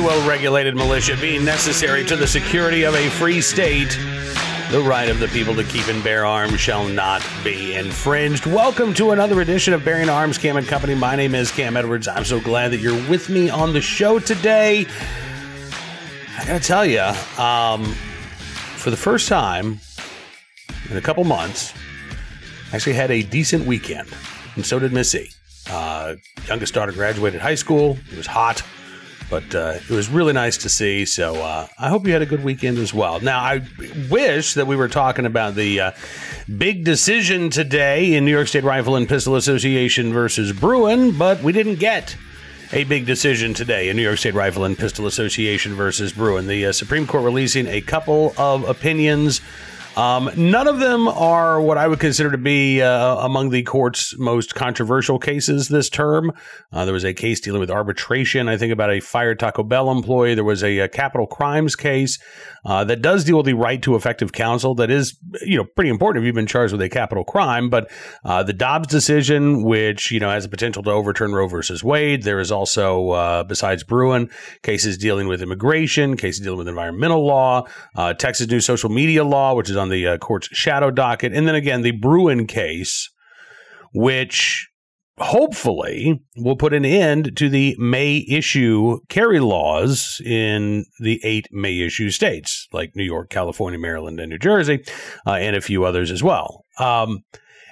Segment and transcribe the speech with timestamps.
[0.00, 3.98] well regulated militia being necessary to the security of a free state,
[4.70, 8.46] the right of the people to keep and bear arms shall not be infringed.
[8.46, 10.94] Welcome to another edition of Bearing Arms Cam and Company.
[10.94, 12.06] My name is Cam Edwards.
[12.06, 14.86] I'm so glad that you're with me on the show today.
[16.36, 17.00] I gotta tell you,
[17.42, 17.84] um,
[18.76, 19.80] for the first time
[20.90, 21.72] in a couple months,
[22.72, 24.08] I actually had a decent weekend,
[24.54, 25.30] and so did Missy.
[25.70, 26.14] Uh,
[26.46, 27.98] youngest daughter graduated high school.
[28.12, 28.62] It was hot
[29.30, 31.04] but uh, it was really nice to see.
[31.04, 33.20] So uh, I hope you had a good weekend as well.
[33.20, 33.62] Now, I
[34.10, 35.90] wish that we were talking about the uh,
[36.56, 41.52] big decision today in New York State Rifle and Pistol Association versus Bruen, but we
[41.52, 42.16] didn't get
[42.72, 46.46] a big decision today in New York State Rifle and Pistol Association versus Bruen.
[46.46, 49.40] The uh, Supreme Court releasing a couple of opinions
[49.98, 54.16] um, none of them are what I would consider to be uh, among the court's
[54.16, 56.32] most controversial cases this term.
[56.72, 59.90] Uh, there was a case dealing with arbitration, I think, about a fired Taco Bell
[59.90, 60.36] employee.
[60.36, 62.16] There was a, a capital crimes case
[62.64, 64.76] uh, that does deal with the right to effective counsel.
[64.76, 67.68] That is, you know, pretty important if you've been charged with a capital crime.
[67.68, 67.90] But
[68.24, 72.22] uh, the Dobbs decision, which you know has the potential to overturn Roe versus Wade.
[72.22, 74.30] There is also, uh, besides Bruen,
[74.62, 79.54] cases dealing with immigration, cases dealing with environmental law, uh, Texas new social media law,
[79.54, 81.32] which is on the uh, court's shadow docket.
[81.32, 83.10] And then again, the Bruen case,
[83.92, 84.68] which
[85.20, 91.80] hopefully will put an end to the may issue carry laws in the eight may
[91.80, 94.84] issue states like New York, California, Maryland, and New Jersey,
[95.26, 96.64] uh, and a few others as well.
[96.78, 97.24] Um,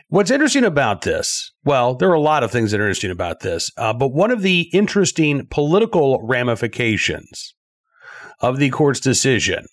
[0.09, 1.53] what's interesting about this?
[1.65, 4.31] Well, there are a lot of things that are interesting about this, uh, but one
[4.31, 7.55] of the interesting political ramifications
[8.41, 9.67] of the court's decision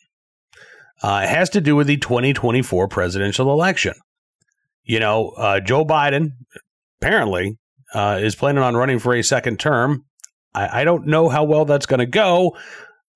[1.03, 3.93] uh, has to do with the 2024 presidential election.
[4.83, 6.31] You know, uh, Joe Biden
[7.01, 7.57] apparently
[7.93, 10.05] uh, is planning on running for a second term.
[10.55, 12.57] I, I don't know how well that's going to go.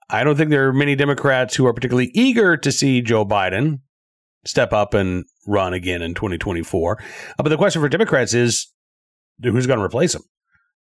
[0.10, 3.80] I don't think there are many Democrats who are particularly eager to see Joe Biden
[4.46, 6.98] step up and run again in 2024.
[7.00, 7.04] Uh,
[7.44, 8.68] but the question for Democrats is
[9.42, 10.24] who's going to replace him?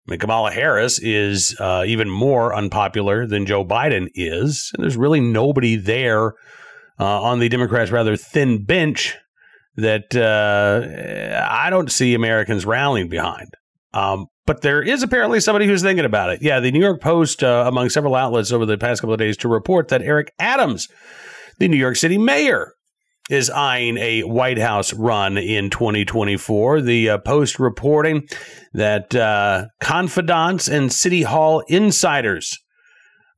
[0.07, 4.71] I mean, Kamala Harris is uh, even more unpopular than Joe Biden is.
[4.73, 6.33] And there's really nobody there
[6.99, 9.15] uh, on the Democrats' rather thin bench
[9.75, 13.49] that uh, I don't see Americans rallying behind.
[13.93, 16.41] Um, but there is apparently somebody who's thinking about it.
[16.41, 19.37] Yeah, the New York Post, uh, among several outlets over the past couple of days,
[19.37, 20.87] to report that Eric Adams,
[21.59, 22.73] the New York City mayor,
[23.29, 26.81] is eyeing a White House run in 2024.
[26.81, 28.27] The uh, Post reporting
[28.73, 32.57] that uh, confidants and City Hall insiders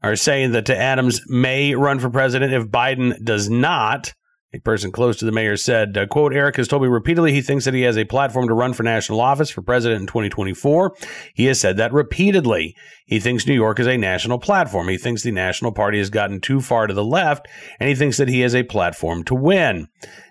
[0.06, 4.14] are saying that Adams may run for president if Biden does not.
[4.54, 7.42] A person close to the mayor said, uh, quote, Eric has told me repeatedly he
[7.42, 10.96] thinks that he has a platform to run for national office for president in 2024.
[11.34, 12.76] He has said that repeatedly.
[13.06, 14.88] He thinks New York is a national platform.
[14.88, 17.48] He thinks the National Party has gotten too far to the left,
[17.80, 19.88] and he thinks that he has a platform to win.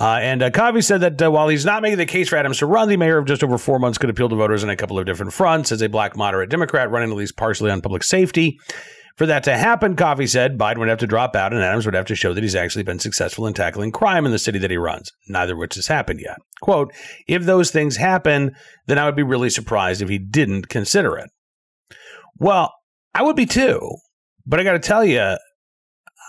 [0.00, 2.58] Uh, and uh, Coffey said that uh, while he's not making the case for Adams
[2.58, 4.76] to run, the mayor of just over four months could appeal to voters on a
[4.76, 8.02] couple of different fronts as a black moderate Democrat running at least partially on public
[8.02, 8.58] safety
[9.16, 11.94] For that to happen, Coffey said Biden would have to drop out and Adams would
[11.94, 14.70] have to show that he's actually been successful in tackling crime in the city that
[14.70, 16.38] he runs, neither of which has happened yet.
[16.60, 16.92] Quote,
[17.26, 18.54] if those things happen,
[18.86, 21.30] then I would be really surprised if he didn't consider it.
[22.38, 22.72] Well,
[23.14, 23.96] I would be too,
[24.46, 25.36] but I got to tell you,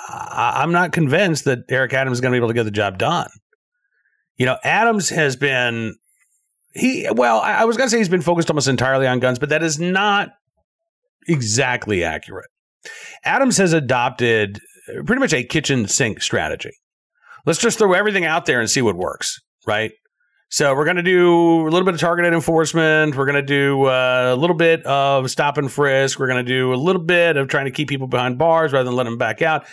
[0.09, 2.97] I'm not convinced that Eric Adams is going to be able to get the job
[2.97, 3.29] done.
[4.35, 5.95] You know, Adams has been
[6.73, 9.49] he well, I was going to say he's been focused almost entirely on guns, but
[9.49, 10.29] that is not
[11.27, 12.49] exactly accurate.
[13.23, 14.59] Adams has adopted
[15.05, 16.71] pretty much a kitchen sink strategy.
[17.45, 19.91] Let's just throw everything out there and see what works, right?
[20.49, 23.15] So we're going to do a little bit of targeted enforcement.
[23.15, 26.19] We're going to do uh, a little bit of stop and frisk.
[26.19, 28.85] We're going to do a little bit of trying to keep people behind bars rather
[28.85, 29.65] than let them back out.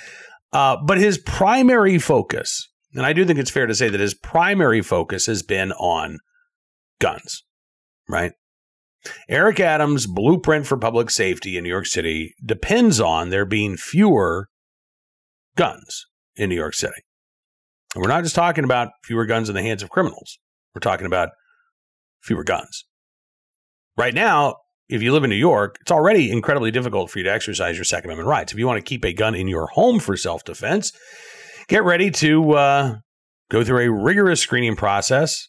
[0.53, 4.15] Uh, but his primary focus, and I do think it's fair to say that his
[4.15, 6.19] primary focus has been on
[6.99, 7.45] guns,
[8.09, 8.33] right?
[9.29, 14.49] Eric Adams' blueprint for public safety in New York City depends on there being fewer
[15.56, 16.06] guns
[16.37, 17.02] in New York City.
[17.94, 20.38] And we're not just talking about fewer guns in the hands of criminals,
[20.75, 21.31] we're talking about
[22.23, 22.85] fewer guns.
[23.97, 24.56] Right now,
[24.88, 27.85] if you live in New York, it's already incredibly difficult for you to exercise your
[27.85, 28.53] Second Amendment rights.
[28.53, 30.93] If you want to keep a gun in your home for self defense,
[31.69, 32.94] get ready to uh,
[33.50, 35.49] go through a rigorous screening process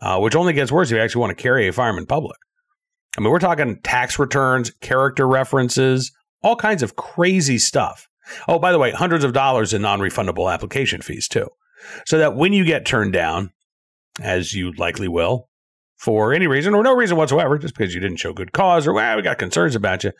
[0.00, 2.36] uh, which only gets worse if you actually want to carry a firearm in public.
[3.16, 6.12] I mean, we're talking tax returns, character references,
[6.42, 8.06] all kinds of crazy stuff.
[8.46, 11.48] Oh, by the way, hundreds of dollars in non refundable application fees, too.
[12.06, 13.50] So that when you get turned down,
[14.20, 15.48] as you likely will,
[15.96, 18.92] for any reason or no reason whatsoever, just because you didn't show good cause or,
[18.92, 20.12] well, we got concerns about you,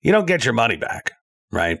[0.00, 1.12] you don't get your money back,
[1.52, 1.78] right?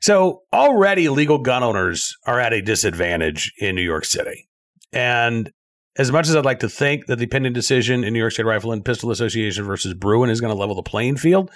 [0.00, 4.48] So already legal gun owners are at a disadvantage in New York City.
[4.92, 5.50] And
[5.98, 8.46] as much as I'd like to think that the pending decision in New York State
[8.46, 11.50] Rifle and Pistol Association versus Bruen is going to level the playing field,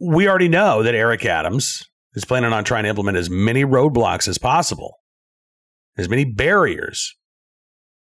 [0.00, 1.84] we already know that Eric Adams
[2.14, 4.98] is planning on trying to implement as many roadblocks as possible,
[5.96, 7.14] as many barriers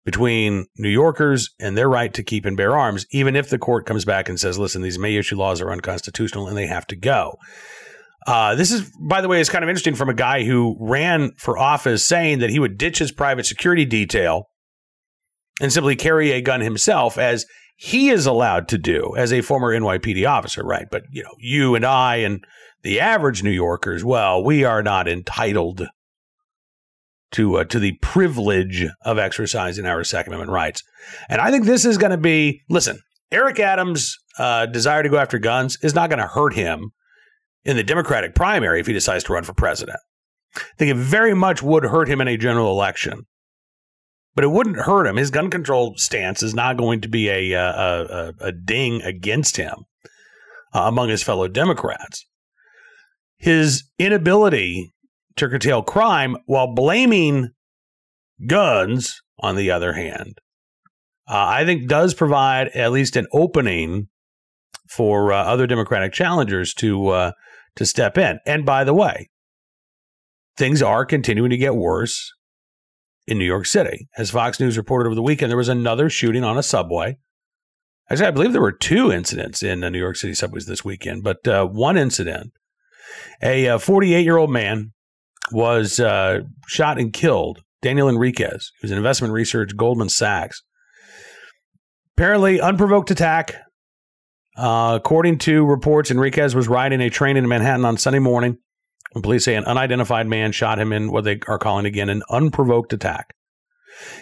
[0.05, 3.85] between New Yorkers and their right to keep and bear arms, even if the court
[3.85, 6.97] comes back and says, listen, these May issue laws are unconstitutional and they have to
[6.97, 7.37] go.
[8.27, 11.33] Uh, this is, by the way, is kind of interesting from a guy who ran
[11.37, 14.49] for office saying that he would ditch his private security detail
[15.61, 17.47] and simply carry a gun himself as
[17.77, 20.87] he is allowed to do as a former NYPD officer, right?
[20.91, 22.45] But, you know, you and I and
[22.83, 25.89] the average New Yorkers, well, we are not entitled
[27.33, 30.83] to uh, to the privilege of exercising our Second Amendment rights.
[31.29, 33.01] And I think this is going to be listen,
[33.31, 36.91] Eric Adams' uh, desire to go after guns is not going to hurt him
[37.65, 39.99] in the Democratic primary if he decides to run for president.
[40.57, 43.27] I think it very much would hurt him in a general election
[44.35, 45.17] but it wouldn't hurt him.
[45.17, 49.57] His gun control stance is not going to be a a, a, a ding against
[49.57, 49.85] him
[50.75, 52.27] uh, among his fellow Democrats.
[53.37, 54.93] His inability
[55.37, 57.51] to curtail crime while blaming
[58.47, 60.39] guns, on the other hand,
[61.29, 64.09] uh, I think does provide at least an opening
[64.89, 67.33] for uh, other Democratic challengers to uh,
[67.77, 68.41] to step in.
[68.47, 69.31] And by the way,
[70.57, 72.33] things are continuing to get worse
[73.29, 74.09] in New York City.
[74.17, 77.19] As Fox News reported over the weekend, there was another shooting on a subway.
[78.11, 81.23] Actually, I believe there were two incidents in the New York City subways this weekend,
[81.23, 82.53] but uh, one incident,
[83.43, 84.93] a 48 uh, year old man
[85.53, 87.63] was uh, shot and killed.
[87.83, 90.63] Daniel Enriquez, who's an investment research Goldman Sachs.
[92.17, 93.55] Apparently, unprovoked attack.
[94.57, 98.59] Uh, according to reports, Enriquez was riding a train in Manhattan on Sunday morning
[99.23, 102.93] police say an unidentified man shot him in what they are calling again an unprovoked
[102.93, 103.35] attack.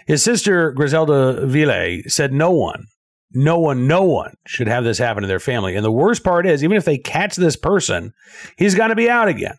[0.07, 2.87] His sister, Griselda Ville, said no one,
[3.33, 5.77] no one, no one should have this happen to their family.
[5.77, 8.13] And the worst part is, even if they catch this person,
[8.57, 9.57] he's going to be out again.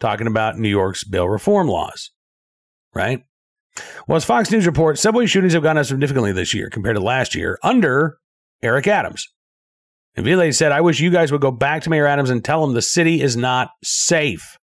[0.00, 2.10] Talking about New York's bail reform laws,
[2.94, 3.22] right?
[4.06, 7.02] Well, as Fox News reports, subway shootings have gone up significantly this year compared to
[7.02, 8.18] last year under
[8.62, 9.28] Eric Adams.
[10.16, 12.74] And said, I wish you guys would go back to Mayor Adams and tell him
[12.74, 14.58] the city is not safe.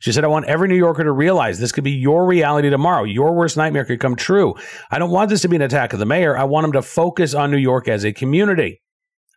[0.00, 3.04] She said, I want every New Yorker to realize this could be your reality tomorrow.
[3.04, 4.54] Your worst nightmare could come true.
[4.90, 6.36] I don't want this to be an attack of the mayor.
[6.36, 8.80] I want him to focus on New York as a community.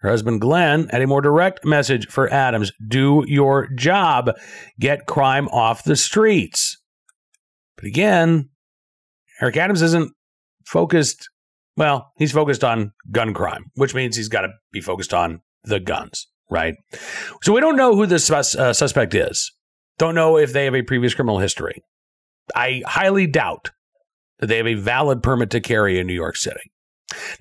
[0.02, 4.32] Her husband, Glenn, had a more direct message for Adams do your job,
[4.80, 6.78] get crime off the streets.
[7.76, 8.50] But again,
[9.42, 10.14] Eric Adams isn't
[10.66, 11.30] focused.
[11.76, 15.80] Well, he's focused on gun crime, which means he's got to be focused on the
[15.80, 16.76] guns, right?
[17.42, 19.52] So we don't know who this uh, suspect is.
[19.98, 21.82] Don't know if they have a previous criminal history.
[22.56, 23.72] I highly doubt
[24.40, 26.72] that they have a valid permit to carry in New York City.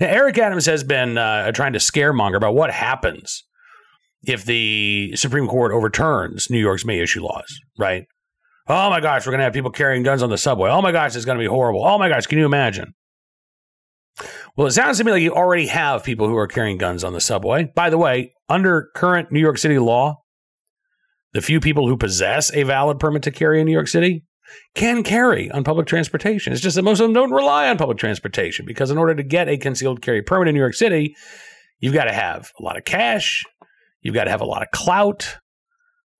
[0.00, 3.44] Now, Eric Adams has been uh, trying to scaremonger about what happens
[4.22, 8.04] if the Supreme Court overturns New York's May issue laws, right?
[8.68, 10.70] Oh my gosh, we're going to have people carrying guns on the subway.
[10.70, 11.84] Oh my gosh, it's going to be horrible.
[11.84, 12.94] Oh my gosh, can you imagine?
[14.56, 17.12] Well, it sounds to me like you already have people who are carrying guns on
[17.12, 17.70] the subway.
[17.74, 20.22] By the way, under current New York City law,
[21.32, 24.24] the few people who possess a valid permit to carry in New York City
[24.74, 26.52] can carry on public transportation.
[26.52, 29.22] It's just that most of them don't rely on public transportation because in order to
[29.22, 31.14] get a concealed carry permit in New York City,
[31.80, 33.44] you've got to have a lot of cash,
[34.00, 35.36] you've got to have a lot of clout,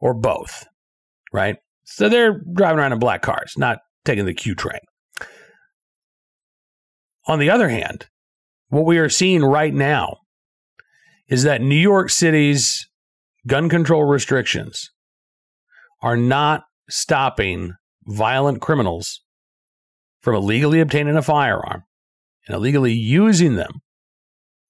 [0.01, 0.67] or both,
[1.33, 1.57] right?
[1.85, 4.81] So they're driving around in black cars, not taking the Q train.
[7.27, 8.07] On the other hand,
[8.69, 10.19] what we are seeing right now
[11.29, 12.89] is that New York City's
[13.47, 14.91] gun control restrictions
[16.03, 17.73] are not stopping
[18.07, 19.23] violent criminals
[20.21, 21.85] from illegally obtaining a firearm
[22.47, 23.81] and illegally using them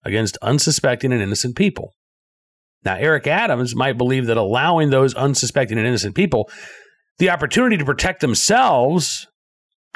[0.05, 1.93] against unsuspecting and innocent people.
[2.85, 6.51] Now, Eric Adams might believe that allowing those unsuspecting and innocent people
[7.19, 9.27] the opportunity to protect themselves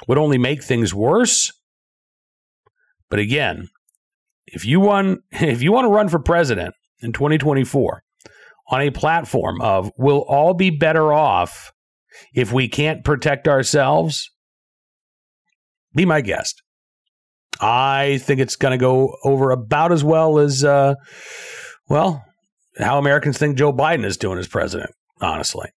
[0.09, 1.53] would only make things worse.
[3.11, 3.69] But again,
[4.47, 8.03] if you want if you want to run for president in 2024
[8.71, 11.73] on a platform of we'll all be better off
[12.35, 14.31] if we can't protect ourselves,
[15.95, 16.63] be my guest.
[17.61, 20.95] I think it's going to go over about as well as, uh,
[21.89, 22.25] well,
[22.79, 24.91] how Americans think Joe Biden is doing as president,
[25.21, 25.69] honestly.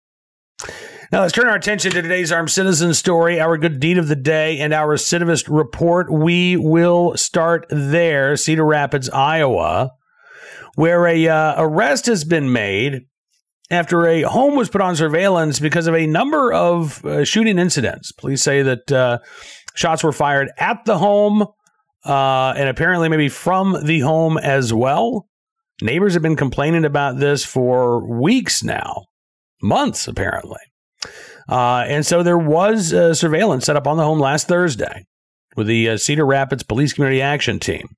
[1.13, 4.15] Now let's turn our attention to today's armed citizen story, our good deed of the
[4.15, 6.11] day, and our recidivist report.
[6.11, 9.91] We will start there, Cedar Rapids, Iowa,
[10.73, 13.01] where a uh, arrest has been made
[13.69, 18.11] after a home was put on surveillance because of a number of uh, shooting incidents.
[18.11, 19.19] Police say that uh,
[19.75, 21.43] shots were fired at the home
[22.05, 25.27] uh, and apparently maybe from the home as well.
[25.79, 29.05] Neighbors have been complaining about this for weeks now,
[29.61, 30.57] months apparently.
[31.49, 35.05] Uh, and so there was uh, surveillance set up on the home last Thursday
[35.55, 37.89] with the uh, Cedar Rapids Police Community Action Team.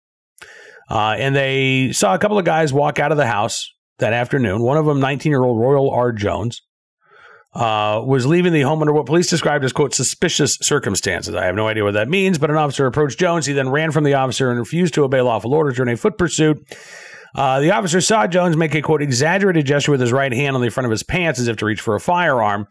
[0.89, 4.61] Uh, and they saw a couple of guys walk out of the house that afternoon.
[4.61, 6.11] One of them, 19 year old Royal R.
[6.11, 6.61] Jones,
[7.53, 11.33] uh, was leaving the home under what police described as, quote, suspicious circumstances.
[11.33, 13.45] I have no idea what that means, but an officer approached Jones.
[13.45, 16.17] He then ran from the officer and refused to obey lawful orders during a foot
[16.17, 16.61] pursuit.
[17.35, 20.61] Uh, the officer saw Jones make a, quote, exaggerated gesture with his right hand on
[20.61, 22.67] the front of his pants as if to reach for a firearm.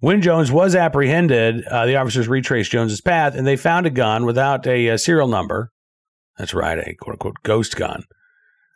[0.00, 4.24] When Jones was apprehended, uh, the officers retraced Jones's path and they found a gun
[4.24, 5.70] without a, a serial number.
[6.38, 8.04] That's right, a quote unquote ghost gun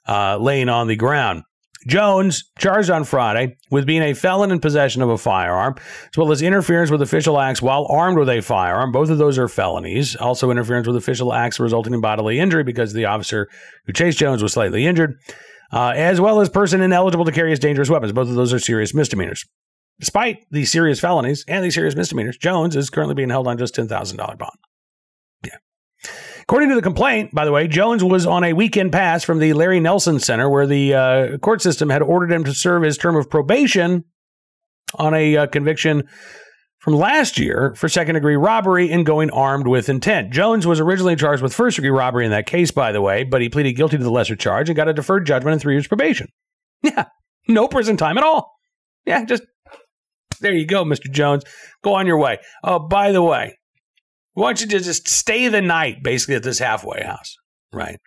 [0.08, 1.42] uh, laying on the ground.
[1.86, 6.32] Jones charged on Friday with being a felon in possession of a firearm, as well
[6.32, 8.92] as interference with official acts while armed with a firearm.
[8.92, 10.16] Both of those are felonies.
[10.16, 13.48] Also, interference with official acts resulting in bodily injury because the officer
[13.86, 15.18] who chased Jones was slightly injured,
[15.72, 18.12] uh, as well as person ineligible to carry as dangerous weapons.
[18.12, 19.44] Both of those are serious misdemeanors.
[20.00, 23.74] Despite these serious felonies and these serious misdemeanors, Jones is currently being held on just
[23.74, 24.58] $10,000 bond.
[26.48, 29.52] According to the complaint, by the way, Jones was on a weekend pass from the
[29.52, 33.16] Larry Nelson Center where the uh, court system had ordered him to serve his term
[33.16, 34.04] of probation
[34.94, 36.08] on a uh, conviction
[36.78, 40.32] from last year for second degree robbery and going armed with intent.
[40.32, 43.42] Jones was originally charged with first degree robbery in that case, by the way, but
[43.42, 45.86] he pleaded guilty to the lesser charge and got a deferred judgment and three years
[45.86, 46.28] probation.
[46.82, 47.06] Yeah,
[47.46, 48.54] no prison time at all.
[49.04, 49.42] Yeah, just
[50.40, 51.10] there you go, Mr.
[51.10, 51.44] Jones.
[51.82, 52.38] Go on your way.
[52.64, 53.57] Oh, by the way,
[54.38, 57.36] I want you to just stay the night basically at this halfway house,
[57.72, 57.98] right?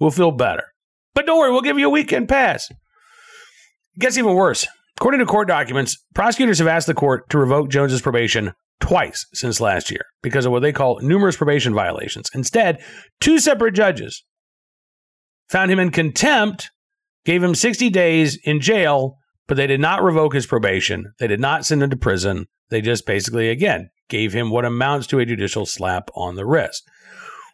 [0.00, 0.64] We'll feel better.
[1.14, 2.70] But don't worry, we'll give you a weekend pass.
[2.70, 4.66] It gets even worse.
[4.96, 9.60] According to court documents, prosecutors have asked the court to revoke Jones's probation twice since
[9.60, 12.30] last year because of what they call numerous probation violations.
[12.34, 12.82] Instead,
[13.20, 14.24] two separate judges
[15.48, 16.70] found him in contempt,
[17.24, 21.12] gave him 60 days in jail but they did not revoke his probation.
[21.18, 22.46] They did not send him to prison.
[22.70, 26.88] They just basically, again, gave him what amounts to a judicial slap on the wrist,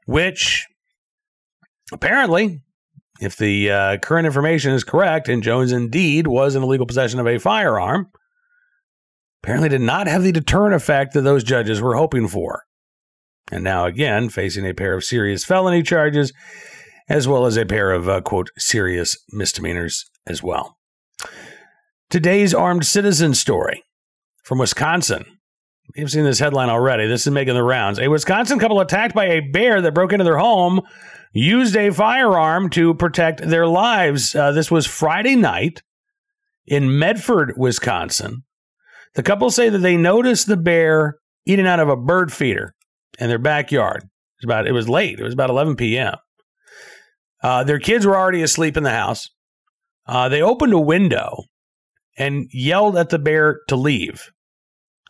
[0.06, 0.66] which
[1.92, 2.60] apparently,
[3.20, 7.26] if the uh, current information is correct, and Jones indeed was in illegal possession of
[7.26, 8.08] a firearm,
[9.42, 12.64] apparently did not have the deterrent effect that those judges were hoping for.
[13.50, 16.32] And now, again, facing a pair of serious felony charges,
[17.08, 20.78] as well as a pair of, uh, quote, serious misdemeanors as well.
[22.08, 23.82] Today's armed citizen story
[24.44, 25.39] from Wisconsin.
[25.94, 27.06] You've seen this headline already.
[27.06, 27.98] This is making the rounds.
[27.98, 30.82] A Wisconsin couple attacked by a bear that broke into their home
[31.32, 34.34] used a firearm to protect their lives.
[34.34, 35.82] Uh, this was Friday night
[36.66, 38.44] in Medford, Wisconsin.
[39.14, 42.74] The couple say that they noticed the bear eating out of a bird feeder
[43.18, 44.04] in their backyard.
[44.04, 44.08] It
[44.40, 45.18] was about it was late.
[45.18, 46.14] It was about 11 p.m.
[47.42, 49.28] Uh, their kids were already asleep in the house.
[50.06, 51.44] Uh, they opened a window
[52.18, 54.30] and yelled at the bear to leave.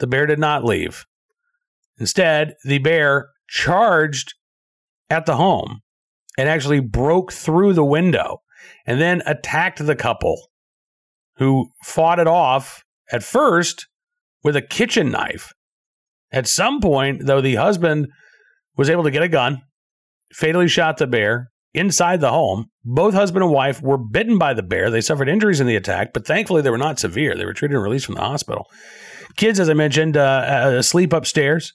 [0.00, 1.07] The bear did not leave.
[1.99, 4.35] Instead, the bear charged
[5.09, 5.80] at the home
[6.37, 8.38] and actually broke through the window
[8.87, 10.49] and then attacked the couple
[11.37, 13.87] who fought it off at first
[14.42, 15.52] with a kitchen knife.
[16.33, 18.09] At some point, though, the husband
[18.76, 19.62] was able to get a gun,
[20.33, 22.66] fatally shot the bear inside the home.
[22.85, 24.90] Both husband and wife were bitten by the bear.
[24.90, 27.37] They suffered injuries in the attack, but thankfully they were not severe.
[27.37, 28.66] They were treated and released from the hospital.
[29.37, 31.73] Kids, as I mentioned, uh, asleep upstairs,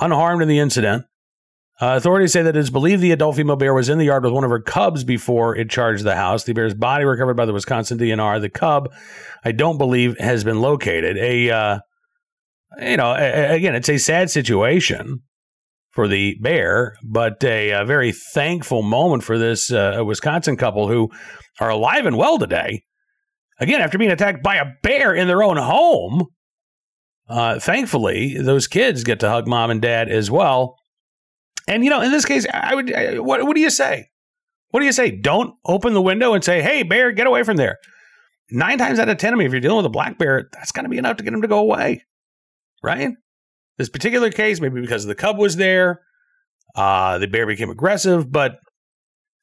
[0.00, 1.04] unharmed in the incident.
[1.80, 4.22] Uh, authorities say that it is believed the adult female bear was in the yard
[4.22, 6.44] with one of her cubs before it charged the house.
[6.44, 8.40] The bear's body recovered by the Wisconsin DNR.
[8.40, 8.92] The cub,
[9.44, 11.16] I don't believe, has been located.
[11.16, 11.78] A, uh,
[12.80, 15.22] you know, a, again, it's a sad situation
[15.90, 21.10] for the bear, but a, a very thankful moment for this uh, Wisconsin couple who
[21.58, 22.84] are alive and well today.
[23.58, 26.26] Again, after being attacked by a bear in their own home,
[27.28, 30.76] uh, thankfully, those kids get to hug mom and dad as well.
[31.68, 32.90] And you know, in this case, I would.
[33.18, 34.08] What, what do you say?
[34.70, 35.10] What do you say?
[35.10, 37.78] Don't open the window and say, "Hey, bear, get away from there."
[38.50, 40.72] Nine times out of ten, I mean, if you're dealing with a black bear, that's
[40.72, 42.04] going to be enough to get him to go away,
[42.82, 43.12] right?
[43.78, 46.02] This particular case, maybe because the cub was there,
[46.74, 48.58] uh, the bear became aggressive, but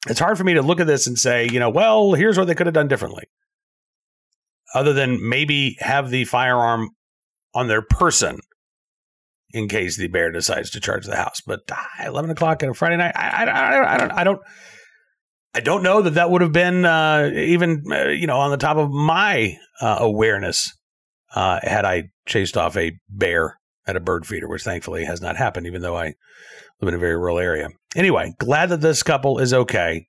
[0.08, 2.46] it's hard for me to look at this and say, you know, well, here's what
[2.46, 3.24] they could have done differently.
[4.74, 6.90] Other than maybe have the firearm
[7.54, 8.40] on their person
[9.52, 11.40] in case the bear decides to charge the house.
[11.44, 11.76] But uh,
[12.06, 14.40] 11 o'clock on a Friday night, I, I, I, don't, I don't,
[15.54, 18.56] I don't know that that would have been uh, even, uh, you know, on the
[18.56, 20.72] top of my uh, awareness
[21.34, 25.36] uh, had I chased off a bear at a bird feeder, which thankfully has not
[25.36, 26.14] happened, even though I
[26.80, 27.70] live in a very rural area.
[27.96, 30.06] Anyway, glad that this couple is okay.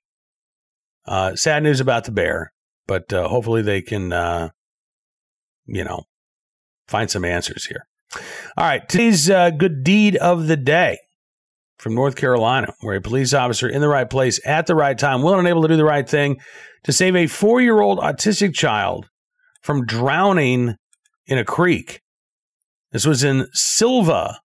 [1.04, 2.52] Uh, sad news about the bear,
[2.86, 4.12] but hopefully they can,
[5.66, 6.04] you know,
[6.92, 7.86] find some answers here.
[8.56, 10.98] All right, today's uh, good deed of the day
[11.78, 15.22] from North Carolina, where a police officer in the right place at the right time,
[15.22, 16.38] willing and able to do the right thing
[16.84, 19.08] to save a four year old autistic child
[19.62, 20.76] from drowning
[21.26, 22.02] in a creek.
[22.92, 24.40] This was in Sylva,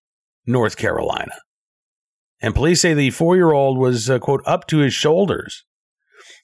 [0.46, 1.36] North Carolina.
[2.42, 5.66] And police say the four year old was, uh, quote, up to his shoulders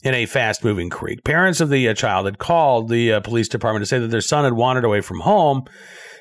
[0.04, 1.24] in a fast moving creek.
[1.24, 4.22] Parents of the uh, child had called the uh, police department to say that their
[4.22, 5.66] son had wandered away from home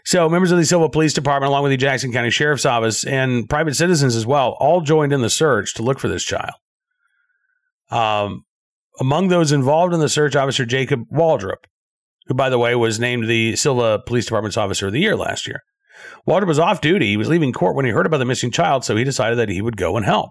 [0.05, 3.49] so, members of the Sylva Police Department, along with the Jackson County Sheriff's Office and
[3.49, 6.55] private citizens as well, all joined in the search to look for this child.
[7.91, 8.43] Um,
[8.99, 11.65] among those involved in the search, Officer Jacob Waldrop,
[12.27, 15.47] who, by the way, was named the Sylva Police Department's Officer of the Year last
[15.47, 15.61] year.
[16.27, 17.11] Waldrop was off duty.
[17.11, 19.49] He was leaving court when he heard about the missing child, so he decided that
[19.49, 20.31] he would go and help.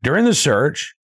[0.00, 0.94] During the search,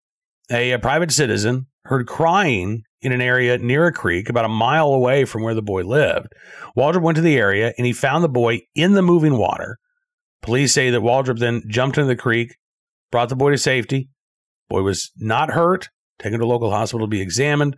[0.50, 4.88] a, a private citizen heard crying in an area near a creek about a mile
[4.88, 6.28] away from where the boy lived.
[6.76, 9.78] Waldrop went to the area and he found the boy in the moving water.
[10.42, 12.56] Police say that Waldrop then jumped into the creek,
[13.10, 14.08] brought the boy to safety.
[14.68, 17.76] Boy was not hurt, taken to a local hospital to be examined,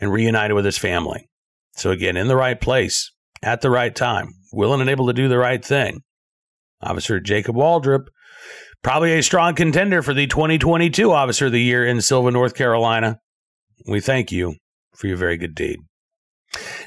[0.00, 1.28] and reunited with his family.
[1.76, 5.28] So again, in the right place, at the right time, willing and able to do
[5.28, 6.00] the right thing.
[6.82, 8.06] Officer Jacob Waldrop,
[8.82, 13.20] probably a strong contender for the 2022 Officer of the Year in Sylva, North Carolina.
[13.86, 14.56] We thank you
[14.94, 15.78] for your very good deed.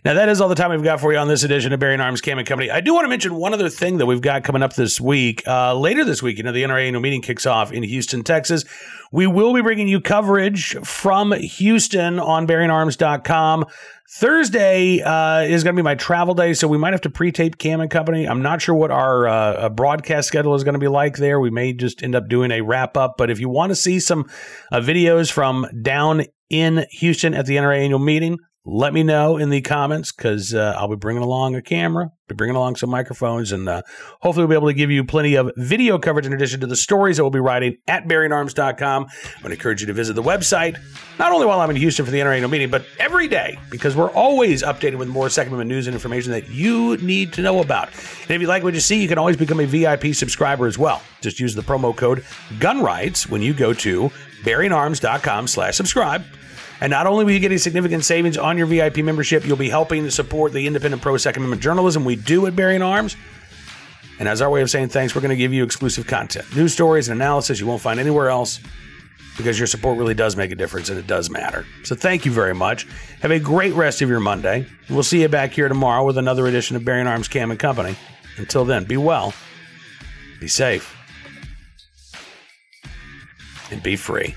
[0.05, 1.99] Now, that is all the time we've got for you on this edition of Bearing
[1.99, 2.71] Arms Cam and Company.
[2.71, 5.43] I do want to mention one other thing that we've got coming up this week.
[5.47, 8.65] Uh, later this week, you know, the NRA annual meeting kicks off in Houston, Texas.
[9.11, 13.65] We will be bringing you coverage from Houston on bearingarms.com.
[14.11, 17.59] Thursday uh, is going to be my travel day, so we might have to pre-tape
[17.59, 18.27] Cam and Company.
[18.27, 21.39] I'm not sure what our uh, broadcast schedule is going to be like there.
[21.39, 23.99] We may just end up doing a wrap up, but if you want to see
[23.99, 24.27] some
[24.71, 29.49] uh, videos from down in Houston at the NRA annual meeting, let me know in
[29.49, 33.51] the comments because uh, I'll be bringing along a camera, be bringing along some microphones,
[33.51, 33.81] and uh,
[34.21, 36.75] hopefully we'll be able to give you plenty of video coverage in addition to the
[36.75, 39.03] stories that we'll be writing at bearingarms.com.
[39.03, 40.77] I'm going to encourage you to visit the website,
[41.17, 43.95] not only while I'm in Houston for the NRA annual meeting, but every day because
[43.95, 47.61] we're always updated with more Second Amendment news and information that you need to know
[47.61, 47.87] about.
[48.23, 50.77] And if you like what you see, you can always become a VIP subscriber as
[50.77, 51.01] well.
[51.21, 52.25] Just use the promo code
[52.59, 54.11] GUNRIGHTS when you go to
[54.43, 56.25] bearingarms.com slash subscribe.
[56.81, 59.69] And not only will you get a significant savings on your VIP membership, you'll be
[59.69, 63.17] helping to support the independent pro Second Amendment journalism we do at Bearing Arms.
[64.19, 66.73] And as our way of saying thanks, we're going to give you exclusive content, news
[66.73, 68.59] stories, and analysis you won't find anywhere else
[69.37, 71.65] because your support really does make a difference and it does matter.
[71.83, 72.85] So thank you very much.
[73.21, 74.65] Have a great rest of your Monday.
[74.89, 77.95] We'll see you back here tomorrow with another edition of Bearing Arms Cam and Company.
[78.37, 79.33] Until then, be well,
[80.41, 80.95] be safe,
[83.71, 84.35] and be free.